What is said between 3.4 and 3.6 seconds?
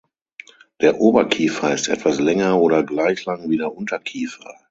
wie